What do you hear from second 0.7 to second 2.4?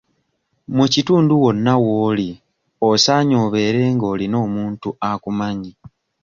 Mu kitundu wonna w'oli